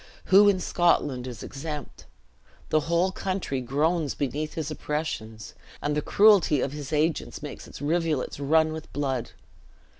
[0.33, 2.07] Who in Scotland is exempt?
[2.69, 7.83] The whole country groans beneath his oppressions, and the cruelty of his agents makes its
[7.83, 9.29] rivulets run with blood.